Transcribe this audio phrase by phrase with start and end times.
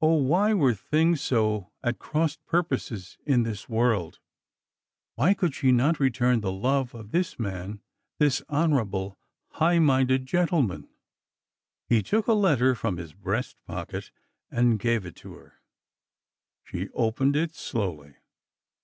[0.00, 4.20] Oh, why were things so at cross purposes in this world!
[4.66, 7.80] % Why could she not return the love of this man—
[8.20, 9.16] this hon orable,
[9.54, 10.88] high minded gentleman?
[11.88, 14.12] He took a letter from his breast pocket
[14.52, 15.60] and gave it to ^ her.
[16.62, 18.14] She opened it slowly.